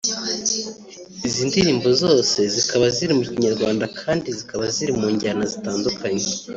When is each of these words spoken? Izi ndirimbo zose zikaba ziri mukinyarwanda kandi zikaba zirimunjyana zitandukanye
Izi 1.27 1.41
ndirimbo 1.49 1.87
zose 2.01 2.37
zikaba 2.53 2.85
ziri 2.95 3.13
mukinyarwanda 3.19 3.85
kandi 3.99 4.27
zikaba 4.37 4.63
zirimunjyana 4.75 5.43
zitandukanye 5.53 6.25